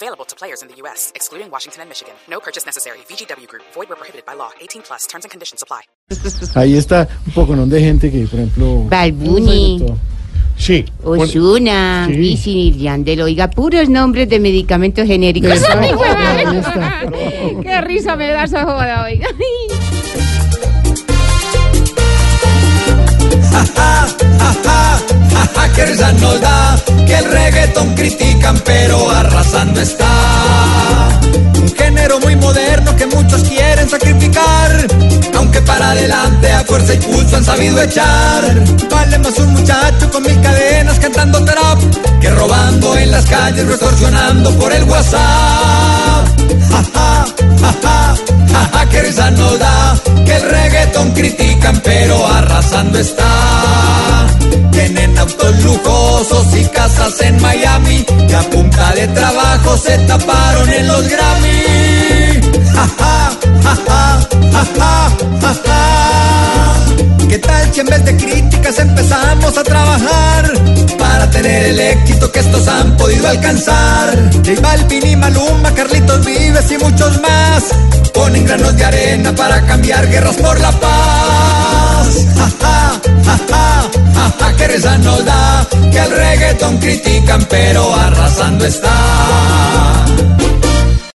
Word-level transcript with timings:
Available 0.00 0.24
to 0.26 0.36
players 0.36 0.62
in 0.62 0.68
the 0.68 0.76
U.S., 0.84 1.10
excluding 1.16 1.50
Washington 1.50 1.80
and 1.82 1.88
Michigan. 1.90 2.14
No 2.30 2.38
purchase 2.38 2.64
necessary. 2.64 2.98
VGW 3.10 3.48
Group. 3.48 3.64
Void 3.74 3.88
where 3.88 3.96
prohibited 3.96 4.24
by 4.24 4.34
law. 4.34 4.50
18 4.60 4.82
plus. 4.82 5.06
Terms 5.08 5.24
and 5.24 5.30
conditions 5.32 5.60
apply. 5.60 5.82
Ahí 6.54 6.76
está 6.76 7.08
un 7.26 7.32
poco 7.32 7.56
¿no? 7.56 7.66
de 7.66 7.80
gente 7.80 8.08
que, 8.08 8.24
por 8.28 8.38
ejemplo... 8.38 8.84
Balbuni. 8.88 9.84
Sí. 10.56 10.84
Osuna, 11.02 12.06
Sí. 12.08 12.16
Wisin 12.16 12.58
y 12.58 12.78
Yandel, 12.78 13.22
oiga, 13.22 13.50
puros 13.50 13.88
nombres 13.88 14.28
de 14.28 14.38
medicamentos 14.38 15.04
genéricos. 15.04 15.50
Ahí 15.68 16.58
está. 16.58 17.02
Qué 17.62 17.80
risa 17.80 18.14
me 18.14 18.28
da 18.28 18.44
esa 18.44 18.62
joda, 18.64 19.04
oiga. 19.04 19.26
Ja, 25.54 25.72
que 25.74 25.86
risa 25.86 26.12
nos 26.12 26.40
da 26.40 26.67
que 27.08 27.14
el 27.16 27.24
reggaetón 27.24 27.94
critican 27.94 28.60
pero 28.64 29.10
arrasando 29.10 29.80
está. 29.80 30.10
Un 31.62 31.74
género 31.74 32.20
muy 32.20 32.36
moderno 32.36 32.94
que 32.96 33.06
muchos 33.06 33.42
quieren 33.44 33.88
sacrificar, 33.88 34.86
aunque 35.34 35.62
para 35.62 35.92
adelante 35.92 36.52
a 36.52 36.62
fuerza 36.64 36.94
y 36.94 36.98
pulso 36.98 37.36
han 37.36 37.44
sabido 37.44 37.80
echar. 37.82 38.42
Vale 38.90 39.18
más 39.18 39.38
un 39.38 39.54
muchacho 39.54 40.10
con 40.12 40.22
mil 40.22 40.38
cadenas 40.42 40.98
cantando 40.98 41.42
trap 41.44 41.78
que 42.20 42.30
robando 42.30 42.96
en 42.96 43.10
las 43.10 43.24
calles 43.24 43.64
o 43.66 43.70
extorsionando 43.70 44.50
por 44.58 44.70
el 44.72 44.84
WhatsApp. 44.84 46.26
Ja, 46.70 46.82
ja, 46.94 47.26
ja, 47.62 48.16
ja, 48.52 48.70
ja, 48.72 48.88
que 48.90 49.02
risa 49.02 49.30
nos 49.30 49.58
da 49.58 49.98
que 50.26 50.36
el 50.36 50.42
reggaetón 50.42 51.12
critican 51.12 51.80
pero 51.82 52.26
arrasando 52.26 52.98
está. 52.98 53.37
Lujosos 56.18 56.52
y 56.56 56.64
casas 56.70 57.20
en 57.20 57.40
Miami 57.40 58.04
que 58.26 58.34
a 58.34 58.40
punta 58.50 58.92
de 58.92 59.06
trabajo 59.06 59.78
se 59.78 59.96
taparon 59.98 60.68
en 60.68 60.88
los 60.88 61.08
Grammy. 61.08 62.40
Ja, 62.74 62.88
ja, 62.98 63.38
ja. 63.86 64.28
¿Qué 67.28 67.38
tal 67.38 67.72
si 67.72 67.80
en 67.80 67.86
vez 67.86 68.04
de 68.04 68.16
críticas 68.16 68.78
empezamos 68.80 69.58
a 69.58 69.62
trabajar 69.62 70.52
para 70.98 71.30
tener 71.30 71.66
el 71.66 71.78
éxito 71.78 72.32
que 72.32 72.40
estos 72.40 72.66
han 72.66 72.96
podido 72.96 73.28
alcanzar? 73.28 74.18
J 74.32 74.60
Balvin 74.60 75.06
y 75.06 75.14
Maluma, 75.14 75.72
Carlitos 75.72 76.26
Vives 76.26 76.68
y 76.72 76.78
muchos 76.78 77.20
más 77.20 77.62
ponen 78.12 78.44
granos 78.44 78.76
de 78.76 78.84
arena 78.84 79.32
para 79.36 79.64
cambiar 79.66 80.08
guerras 80.08 80.34
por 80.34 80.58
la 80.58 80.72
paz. 80.72 80.87
Risa 84.68 84.98
nos 84.98 85.24
da 85.24 85.66
que 85.90 85.98
el 85.98 86.10
reggaetón 86.10 86.78
critican 86.78 87.44
pero 87.48 87.94
arrasando 87.94 88.64
está. 88.66 89.57